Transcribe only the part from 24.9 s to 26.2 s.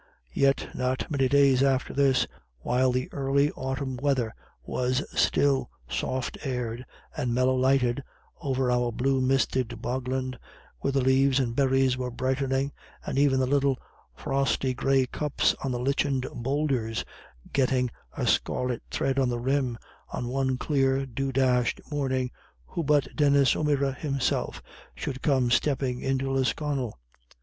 should come stepping